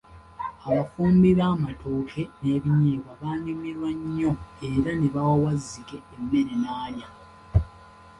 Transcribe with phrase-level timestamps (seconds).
[0.67, 4.31] Abafumbi bamatooke nebinnyeebwa baanyumirwa nnyo
[4.69, 7.07] era ne bawa Wazzike emmere nalya.